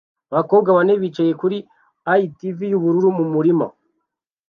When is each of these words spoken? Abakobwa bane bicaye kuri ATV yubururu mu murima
Abakobwa 0.31 0.69
bane 0.77 0.93
bicaye 1.01 1.31
kuri 1.41 1.57
ATV 2.13 2.57
yubururu 2.71 3.09
mu 3.17 3.25
murima 3.33 3.65